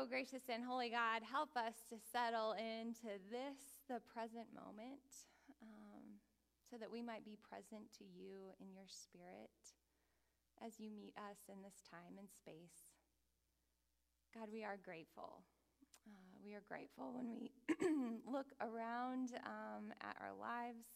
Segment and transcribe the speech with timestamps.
[0.00, 5.28] so, gracious and holy God, help us to settle into this, the present moment,
[5.60, 6.16] um,
[6.70, 9.52] so that we might be present to you in your spirit
[10.64, 12.96] as you meet us in this time and space.
[14.32, 15.44] God, we are grateful.
[16.08, 17.52] Uh, we are grateful when we
[18.24, 20.86] look around um, at our lives.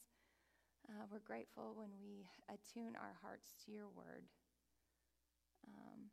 [0.89, 4.25] Uh, we're grateful when we attune our hearts to your word.
[5.69, 6.09] Um,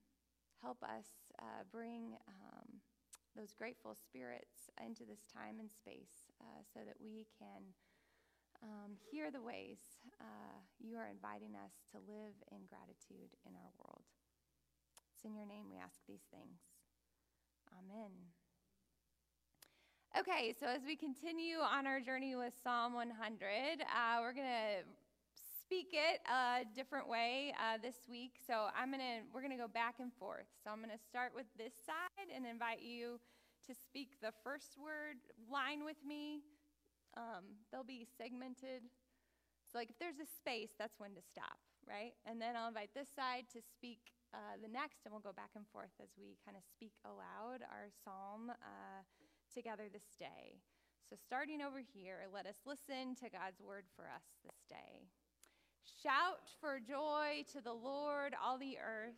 [0.61, 1.07] help us
[1.41, 2.80] uh, bring um,
[3.35, 7.71] those grateful spirits into this time and space uh, so that we can
[8.63, 9.79] um, hear the ways
[10.19, 14.03] uh, you are inviting us to live in gratitude in our world.
[15.15, 16.59] It's in your name we ask these things.
[17.71, 18.11] Amen.
[20.17, 24.83] Okay, so as we continue on our journey with Psalm 100, uh, we're going to
[25.71, 28.35] speak it a different way uh, this week.
[28.43, 30.51] So I'm gonna we're gonna go back and forth.
[30.59, 33.23] So I'm gonna start with this side and invite you
[33.67, 36.43] to speak the first word line with me.
[37.15, 38.83] Um, they'll be segmented.
[39.71, 41.55] So like if there's a space, that's when to stop,
[41.87, 42.19] right?
[42.27, 45.55] And then I'll invite this side to speak uh, the next, and we'll go back
[45.55, 48.99] and forth as we kind of speak aloud our psalm uh,
[49.47, 50.59] together this day.
[51.07, 55.07] So, starting over here, let us listen to God's word for us this day.
[56.01, 59.15] Shout for joy to the Lord, all the earth.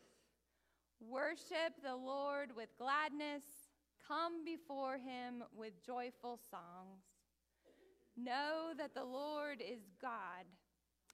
[0.99, 3.43] Worship the Lord with gladness.
[4.07, 7.03] Come before him with joyful songs.
[8.17, 10.45] Know that the Lord is God.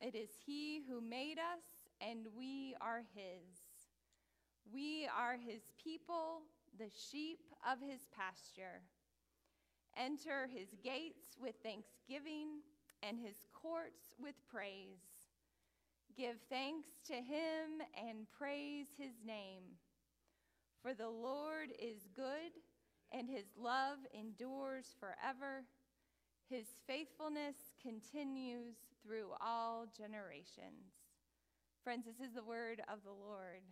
[0.01, 1.63] It is he who made us,
[2.01, 3.89] and we are his.
[4.71, 6.41] We are his people,
[6.77, 7.39] the sheep
[7.69, 8.81] of his pasture.
[9.97, 12.61] Enter his gates with thanksgiving
[13.01, 15.08] and his courts with praise.
[16.19, 19.63] Give thanks to him and praise his name.
[20.81, 22.59] For the Lord is good,
[23.13, 25.63] and his love endures forever.
[26.49, 30.91] His faithfulness continues through all generations.
[31.85, 33.63] Friends, this is the word of the Lord.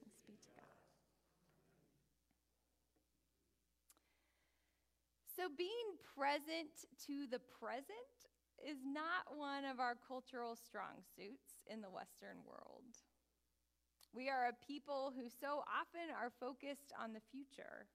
[0.00, 0.64] Thanks be to God.
[5.36, 8.31] So, being present to the present
[8.62, 12.84] is not one of our cultural strong suits in the Western world.
[14.14, 17.88] We are a people who so often are focused on the future.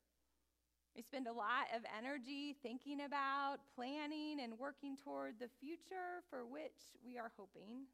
[0.95, 6.43] We spend a lot of energy thinking about, planning, and working toward the future for
[6.45, 7.85] which we are hoping.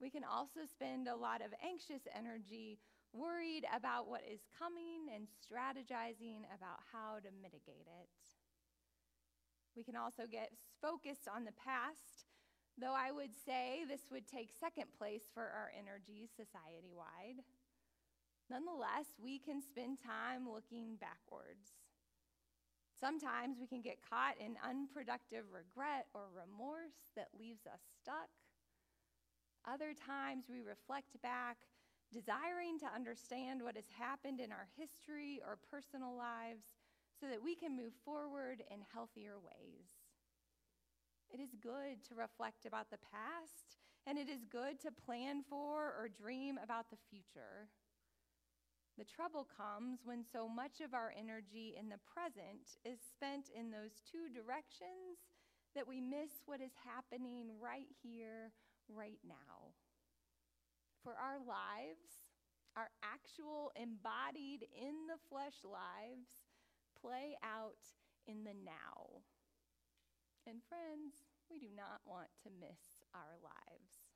[0.00, 2.78] We can also spend a lot of anxious energy
[3.12, 8.08] worried about what is coming and strategizing about how to mitigate it.
[9.76, 12.28] We can also get focused on the past,
[12.76, 17.40] though I would say this would take second place for our energies society wide.
[18.50, 21.72] Nonetheless, we can spend time looking backwards.
[23.00, 28.30] Sometimes we can get caught in unproductive regret or remorse that leaves us stuck.
[29.66, 31.56] Other times we reflect back,
[32.12, 36.81] desiring to understand what has happened in our history or personal lives
[37.22, 39.86] so that we can move forward in healthier ways.
[41.30, 43.78] It is good to reflect about the past,
[44.10, 47.70] and it is good to plan for or dream about the future.
[48.98, 53.70] The trouble comes when so much of our energy in the present is spent in
[53.70, 55.22] those two directions
[55.78, 58.50] that we miss what is happening right here,
[58.90, 59.70] right now.
[61.06, 62.26] For our lives,
[62.76, 66.41] our actual embodied in the flesh lives,
[67.02, 67.82] play out
[68.26, 69.26] in the now.
[70.46, 74.06] And friends, we do not want to miss our lives.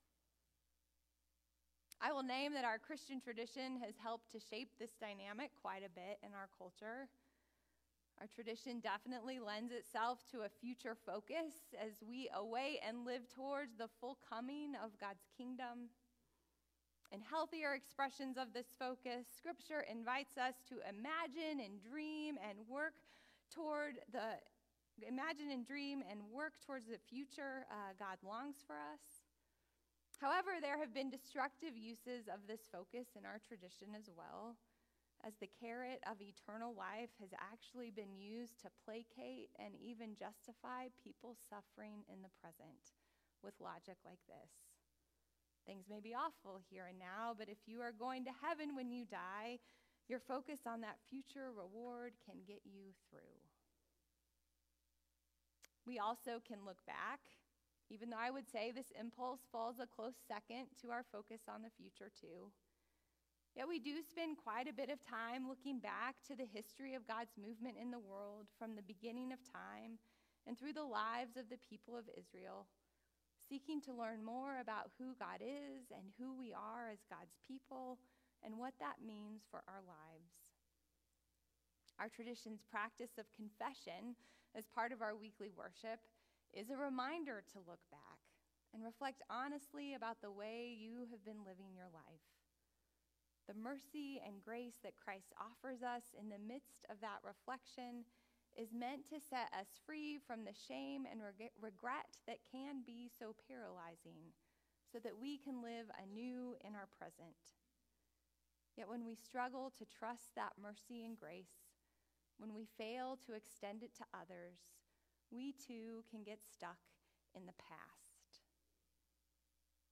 [2.01, 5.91] I will name that our Christian tradition has helped to shape this dynamic quite a
[5.91, 7.09] bit in our culture.
[8.21, 13.77] Our tradition definitely lends itself to a future focus as we await and live towards
[13.77, 15.91] the full coming of God's kingdom.
[17.13, 22.95] In healthier expressions of this focus, Scripture invites us to imagine and dream and work
[23.55, 24.43] toward the
[25.07, 29.23] imagine and dream and work towards the future uh, God longs for us.
[30.19, 34.57] However, there have been destructive uses of this focus in our tradition as well,
[35.21, 40.89] as the carrot of eternal life has actually been used to placate and even justify
[41.05, 42.97] people's suffering in the present
[43.45, 44.76] with logic like this.
[45.67, 48.91] Things may be awful here and now, but if you are going to heaven when
[48.91, 49.59] you die,
[50.09, 53.43] your focus on that future reward can get you through.
[55.85, 57.19] We also can look back,
[57.91, 61.63] even though I would say this impulse falls a close second to our focus on
[61.63, 62.51] the future, too.
[63.57, 67.09] Yet we do spend quite a bit of time looking back to the history of
[67.09, 69.99] God's movement in the world from the beginning of time
[70.47, 72.67] and through the lives of the people of Israel,
[73.49, 77.99] seeking to learn more about who God is and who we are as God's people
[78.45, 80.35] and what that means for our lives.
[81.99, 84.19] Our tradition's practice of confession
[84.55, 86.01] as part of our weekly worship
[86.53, 88.21] is a reminder to look back
[88.75, 92.29] and reflect honestly about the way you have been living your life.
[93.49, 98.05] The mercy and grace that Christ offers us in the midst of that reflection
[98.59, 103.09] is meant to set us free from the shame and reg- regret that can be
[103.19, 104.33] so paralyzing
[104.93, 107.37] so that we can live anew in our present.
[108.77, 111.73] Yet when we struggle to trust that mercy and grace,
[112.39, 114.59] when we fail to extend it to others,
[115.31, 116.79] we too can get stuck
[117.35, 118.41] in the past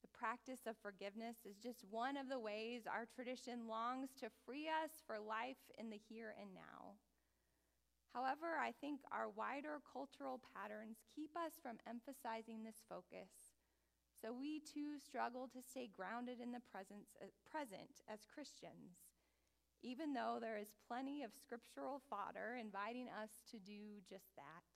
[0.01, 4.67] The practice of forgiveness is just one of the ways our tradition longs to free
[4.69, 6.84] us for life in the here and now.
[8.15, 13.51] However, I think our wider cultural patterns keep us from emphasizing this focus.
[14.23, 19.03] So we too struggle to stay grounded in the presence, uh, present as Christians,
[19.83, 24.71] even though there is plenty of scriptural fodder inviting us to do just that.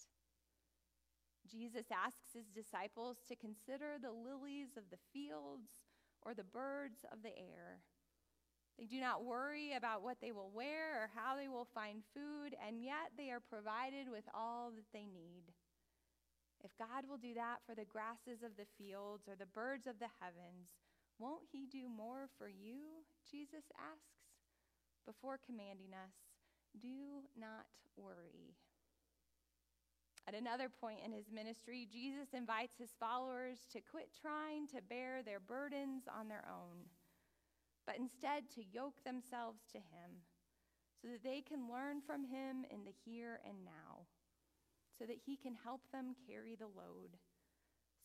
[1.47, 5.87] Jesus asks his disciples to consider the lilies of the fields
[6.27, 7.79] or the birds of the air.
[8.79, 12.55] They do not worry about what they will wear or how they will find food,
[12.65, 15.51] and yet they are provided with all that they need.
[16.63, 19.99] If God will do that for the grasses of the fields or the birds of
[19.99, 20.79] the heavens,
[21.19, 23.03] won't He do more for you?
[23.29, 24.23] Jesus asks
[25.05, 26.15] before commanding us,
[26.79, 27.67] Do not
[27.97, 28.55] worry.
[30.27, 35.23] At another point in his ministry, Jesus invites his followers to quit trying to bear
[35.23, 36.85] their burdens on their own,
[37.99, 40.23] instead to yoke themselves to him
[41.01, 44.07] so that they can learn from him in the here and now,
[44.97, 47.19] so that he can help them carry the load,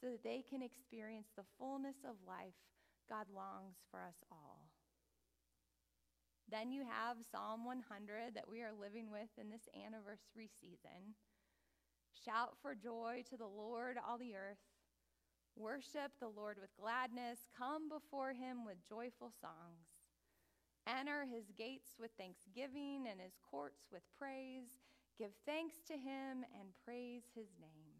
[0.00, 2.58] so that they can experience the fullness of life
[3.08, 4.70] God longs for us all.
[6.50, 11.17] Then you have Psalm 100 that we are living with in this anniversary season.
[12.25, 14.62] Shout for joy to the Lord, all the earth.
[15.56, 17.46] Worship the Lord with gladness.
[17.56, 20.02] Come before him with joyful songs.
[20.86, 24.82] Enter his gates with thanksgiving and his courts with praise.
[25.16, 27.94] Give thanks to him and praise his name.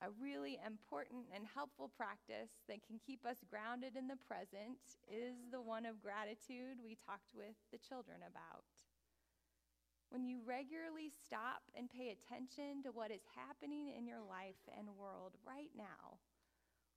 [0.00, 4.78] A really important and helpful practice that can keep us grounded in the present
[5.10, 8.66] is the one of gratitude we talked with the children about
[10.12, 14.84] when you regularly stop and pay attention to what is happening in your life and
[14.92, 16.20] world right now,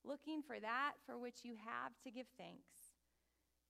[0.04, 2.92] looking for that for which you have to give thanks.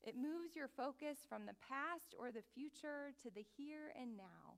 [0.02, 4.58] It moves your focus from the past or the future to the here and now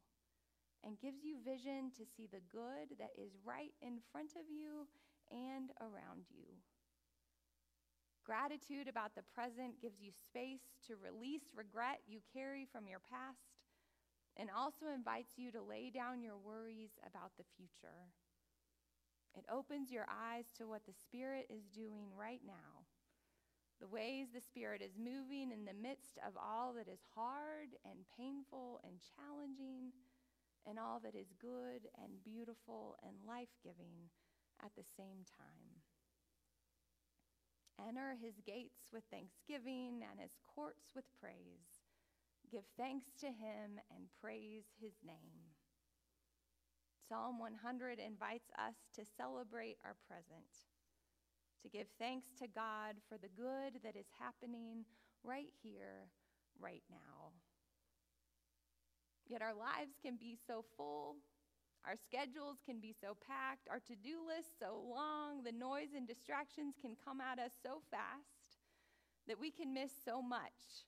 [0.87, 4.87] and gives you vision to see the good that is right in front of you
[5.27, 6.47] and around you.
[8.23, 13.46] Gratitude about the present gives you space to release regret you carry from your past
[14.37, 18.13] and also invites you to lay down your worries about the future.
[19.35, 22.85] It opens your eyes to what the Spirit is doing right now,
[23.79, 28.09] the ways the Spirit is moving in the midst of all that is hard and
[28.17, 29.93] painful and challenging,
[30.65, 34.09] and all that is good and beautiful and life giving
[34.63, 35.85] at the same time.
[37.77, 41.76] Enter his gates with thanksgiving and his courts with praise.
[42.51, 45.51] Give thanks to him and praise his name.
[47.09, 50.63] Psalm 100 invites us to celebrate our present,
[51.61, 54.85] to give thanks to God for the good that is happening
[55.23, 56.07] right here,
[56.59, 57.35] right now.
[59.27, 61.17] Yet our lives can be so full,
[61.85, 66.07] our schedules can be so packed, our to do lists so long, the noise and
[66.07, 68.59] distractions can come at us so fast
[69.27, 70.87] that we can miss so much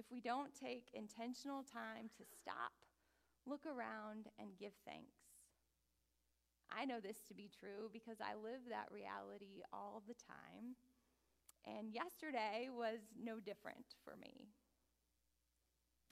[0.00, 2.72] if we don't take intentional time to stop,
[3.44, 5.20] look around, and give thanks.
[6.72, 10.72] I know this to be true because I live that reality all the time.
[11.68, 14.48] And yesterday was no different for me.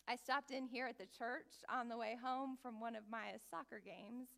[0.06, 3.40] I stopped in here at the church on the way home from one of my
[3.48, 4.28] soccer games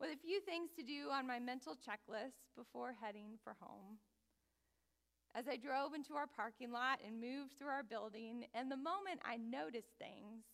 [0.00, 3.98] with a few things to do on my mental checklist before heading for home
[5.36, 9.20] as I drove into our parking lot and moved through our building, and the moment
[9.22, 10.48] I noticed things,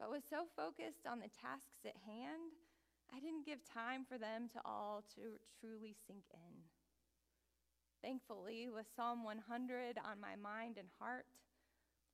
[0.00, 2.56] but was so focused on the tasks at hand,
[3.12, 6.54] I didn't give time for them to all to truly sink in.
[8.02, 11.26] Thankfully, with Psalm 100 on my mind and heart,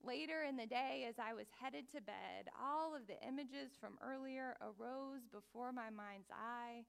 [0.03, 3.95] Later in the day, as I was headed to bed, all of the images from
[4.03, 6.83] earlier arose before my mind's eye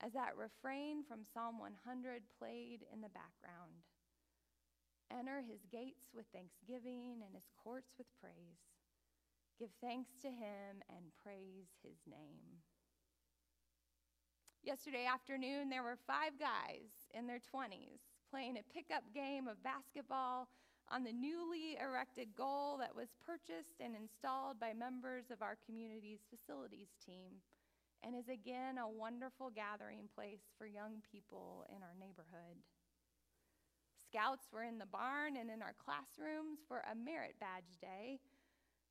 [0.00, 3.82] as that refrain from Psalm 100 played in the background.
[5.12, 8.64] Enter his gates with thanksgiving and his courts with praise.
[9.58, 12.64] Give thanks to him and praise his name.
[14.64, 18.00] Yesterday afternoon, there were five guys in their 20s
[18.30, 20.48] playing a pickup game of basketball
[20.88, 26.24] on the newly erected goal that was purchased and installed by members of our community's
[26.30, 27.42] facilities team
[28.02, 32.58] and is again a wonderful gathering place for young people in our neighborhood.
[34.12, 38.20] Scouts were in the barn and in our classrooms for a merit badge day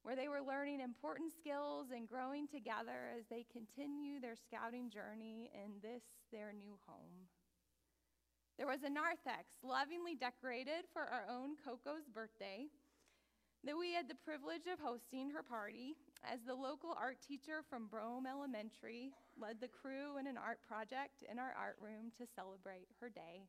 [0.02, 5.52] where they were learning important skills and growing together as they continue their scouting journey
[5.54, 6.02] in this,
[6.34, 7.30] their new home.
[8.58, 12.66] There was a narthex lovingly decorated for our own Coco's birthday
[13.64, 15.94] that we had the privilege of hosting her party
[16.26, 21.22] as the local art teacher from Brome Elementary led the crew in an art project
[21.30, 23.46] in our art room to celebrate her day.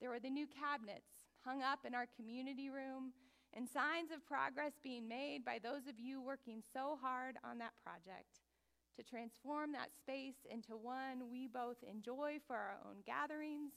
[0.00, 3.12] There were the new cabinets hung up in our community room
[3.54, 7.72] and signs of progress being made by those of you working so hard on that
[7.82, 8.40] project
[8.96, 13.72] to transform that space into one we both enjoy for our own gatherings,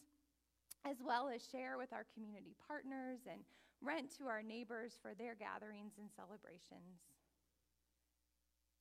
[0.86, 3.42] as well as share with our community partners and
[3.82, 7.06] rent to our neighbors for their gatherings and celebrations.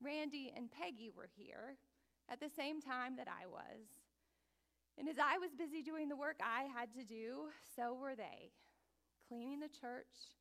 [0.03, 1.77] Randy and Peggy were here
[2.31, 3.85] at the same time that I was.
[5.01, 8.53] And as I was busy doing the work I had to do, so were they,
[9.27, 10.37] cleaning the church,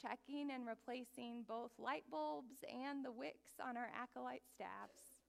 [0.00, 5.20] checking and replacing both light bulbs and the wicks on our acolyte staffs,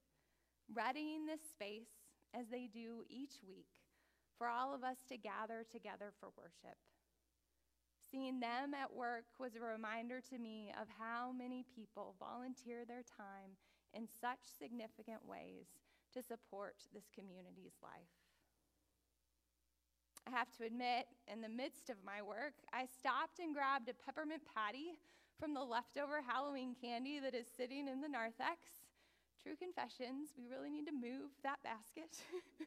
[0.72, 1.92] readying this space
[2.32, 3.68] as they do each week
[4.38, 6.80] for all of us to gather together for worship.
[8.10, 13.04] Seeing them at work was a reminder to me of how many people volunteer their
[13.04, 13.60] time
[13.92, 15.68] in such significant ways
[16.14, 18.19] to support this community's life.
[20.26, 23.94] I have to admit, in the midst of my work, I stopped and grabbed a
[23.94, 24.98] peppermint patty
[25.38, 28.84] from the leftover Halloween candy that is sitting in the narthex.
[29.42, 32.20] True confessions, we really need to move that basket.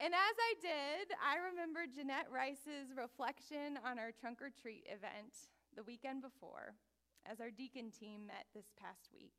[0.00, 5.34] and as I did, I remembered Jeanette Rice's reflection on our trunk or treat event
[5.74, 6.74] the weekend before
[7.26, 9.34] as our deacon team met this past week.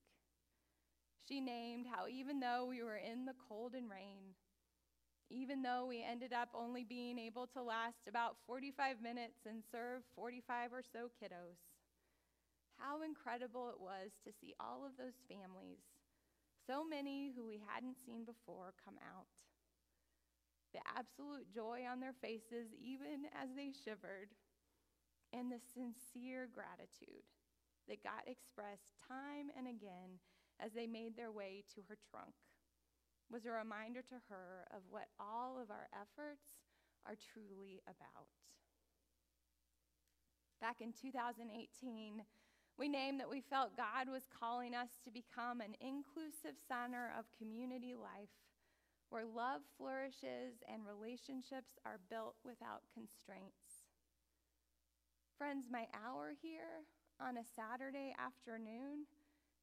[1.27, 4.35] She named how even though we were in the cold and rain,
[5.29, 10.03] even though we ended up only being able to last about 45 minutes and serve
[10.15, 11.59] 45 or so kiddos.
[12.77, 15.79] How incredible it was to see all of those families,
[16.67, 19.29] so many who we hadn't seen before, come out.
[20.73, 24.33] The absolute joy on their faces, even as they shivered,
[25.31, 27.25] and the sincere gratitude
[27.87, 30.21] that got expressed time and again
[30.59, 32.33] as they made their way to her trunk
[33.31, 36.45] was a reminder to her of what all of our efforts
[37.05, 38.27] are truly about.
[40.61, 42.23] Back in 2018,
[42.77, 47.25] we named that we felt God was calling us to become an inclusive center of
[47.37, 48.33] community life
[49.09, 53.85] where love flourishes and relationships are built without constraints.
[55.37, 56.87] Friends, my hour here
[57.21, 59.05] on a Saturday afternoon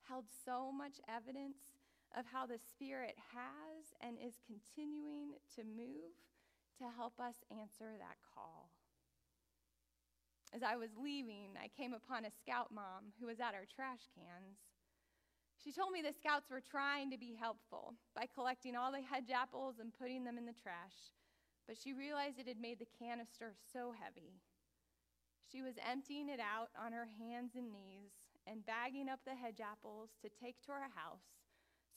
[0.06, 1.69] held so much evidence
[2.16, 6.14] of how the Spirit has and is continuing to move
[6.78, 8.70] to help us answer that call.
[10.52, 14.10] As I was leaving, I came upon a scout mom who was at our trash
[14.18, 14.58] cans.
[15.62, 19.30] She told me the scouts were trying to be helpful by collecting all the hedge
[19.30, 21.14] apples and putting them in the trash,
[21.68, 24.40] but she realized it had made the canister so heavy.
[25.52, 28.10] She was emptying it out on her hands and knees
[28.46, 31.39] and bagging up the hedge apples to take to our house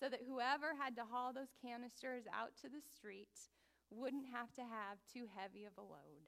[0.04, 3.32] so that whoever had to haul those canisters out to the street
[3.88, 6.28] wouldn't have to have too heavy of a load.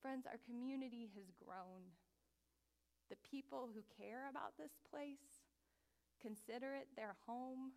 [0.00, 1.92] Friends, our community has grown.
[3.12, 5.44] The people who care about this place,
[6.24, 7.76] consider it their home,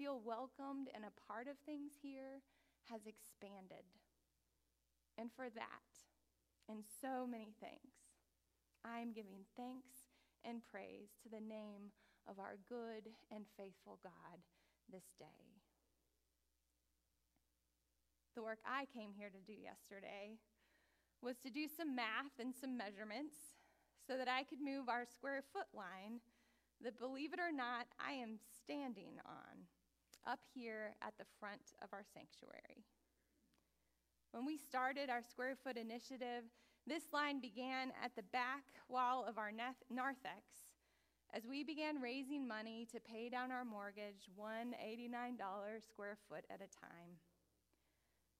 [0.00, 2.40] feel welcomed and a part of things here,
[2.88, 3.84] has expanded.
[5.20, 5.92] And for that,
[6.72, 8.16] and so many things,
[8.80, 10.08] I am giving thanks
[10.40, 11.92] and praise to the name
[12.28, 14.38] of our good and faithful God
[14.92, 15.56] this day.
[18.36, 20.38] The work I came here to do yesterday
[21.22, 23.34] was to do some math and some measurements
[24.06, 26.20] so that I could move our square foot line
[26.84, 29.66] that, believe it or not, I am standing on
[30.26, 32.84] up here at the front of our sanctuary.
[34.30, 36.44] When we started our square foot initiative,
[36.88, 40.67] This line began at the back wall of our narthex
[41.34, 45.36] as we began raising money to pay down our mortgage, one $89
[45.84, 47.20] square foot at a time.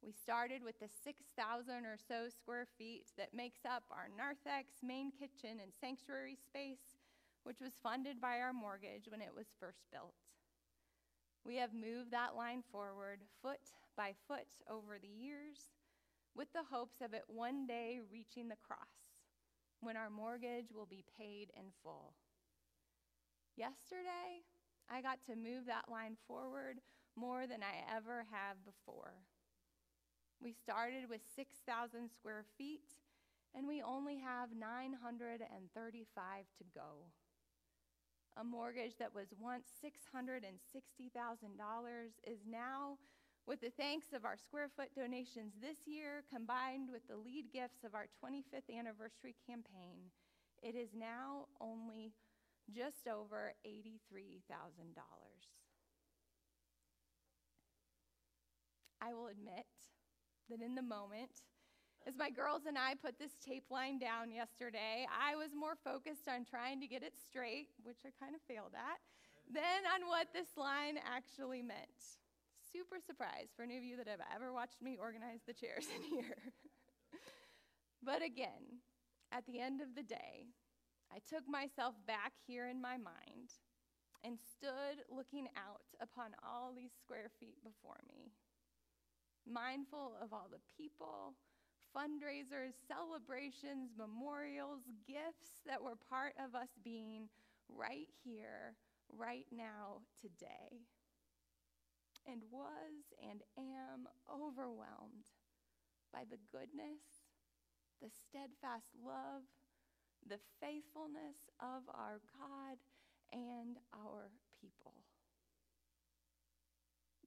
[0.03, 5.11] We started with the 6,000 or so square feet that makes up our narthex, main
[5.11, 6.97] kitchen, and sanctuary space,
[7.43, 10.15] which was funded by our mortgage when it was first built.
[11.45, 15.73] We have moved that line forward foot by foot over the years
[16.35, 19.19] with the hopes of it one day reaching the cross
[19.81, 22.15] when our mortgage will be paid in full.
[23.59, 24.47] Yesterday,
[24.87, 26.79] I got to move that line forward
[27.19, 29.19] more than I ever have before.
[30.39, 32.95] We started with 6,000 square feet,
[33.57, 37.11] and we only have 935 to go.
[38.39, 40.47] A mortgage that was once $660,000
[42.23, 42.97] is now,
[43.45, 47.83] with the thanks of our square foot donations this year, combined with the lead gifts
[47.83, 50.15] of our 25th anniversary campaign,
[50.63, 52.13] it is now only
[52.75, 54.43] just over $83,000.
[59.01, 59.67] I will admit
[60.51, 61.31] that in the moment,
[62.07, 66.29] as my girls and I put this tape line down yesterday, I was more focused
[66.29, 68.99] on trying to get it straight, which I kind of failed at,
[69.53, 72.21] than on what this line actually meant.
[72.73, 76.03] Super surprised for any of you that have ever watched me organize the chairs in
[76.03, 76.53] here.
[78.03, 78.83] but again,
[79.33, 80.49] at the end of the day,
[81.13, 83.57] I took myself back here in my mind
[84.25, 88.33] and stood looking out upon all these square feet before me,
[89.47, 91.35] mindful of all the people,
[91.97, 97.29] fundraisers, celebrations, memorials, gifts that were part of us being
[97.69, 98.75] right here,
[99.09, 100.85] right now, today.
[102.27, 105.33] And was and am overwhelmed
[106.13, 107.25] by the goodness,
[108.03, 109.49] the steadfast love,
[110.27, 112.79] the faithfulness of our God
[113.33, 114.95] and our people.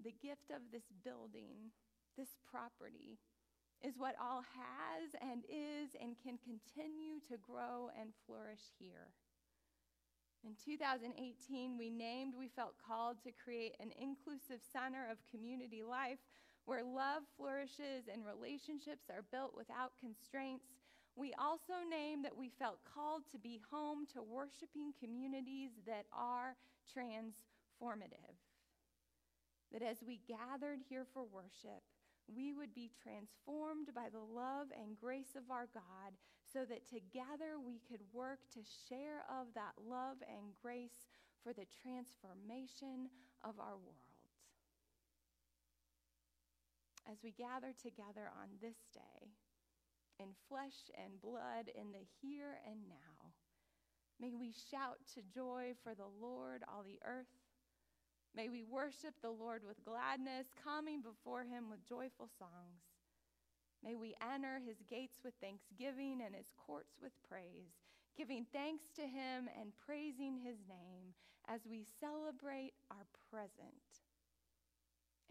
[0.04, 1.72] The gift of this building,
[2.18, 3.22] this property,
[3.86, 9.14] is what all has and is and can continue to grow and flourish here.
[10.44, 16.18] In 2018, we named, we felt called to create an inclusive center of community life
[16.66, 20.66] where love flourishes and relationships are built without constraints
[21.16, 26.56] we also named that we felt called to be home to worshiping communities that are
[26.88, 28.40] transformative.
[29.72, 31.84] That as we gathered here for worship,
[32.28, 36.16] we would be transformed by the love and grace of our God
[36.52, 41.08] so that together we could work to share of that love and grace
[41.44, 43.10] for the transformation
[43.44, 44.12] of our world.
[47.10, 49.32] As we gather together on this day,
[50.22, 53.34] in flesh and blood in the here and now.
[54.22, 57.34] May we shout to joy for the Lord, all the earth.
[58.36, 62.86] May we worship the Lord with gladness, coming before him with joyful songs.
[63.84, 67.82] May we enter his gates with thanksgiving and his courts with praise,
[68.16, 71.18] giving thanks to him and praising his name
[71.50, 74.06] as we celebrate our present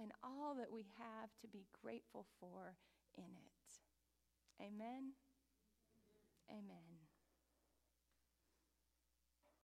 [0.03, 2.75] and all that we have to be grateful for
[3.17, 3.60] in it.
[4.61, 5.15] Amen.
[6.51, 7.00] Amen.